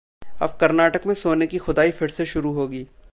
अब 0.41 0.57
कर्नाटक 0.61 1.05
में 1.05 1.13
सोने 1.13 1.47
की 1.47 1.57
खुदाई 1.57 1.91
फिर 1.91 2.09
से 2.09 2.25
शुरू 2.25 2.53
होगी 2.53 2.85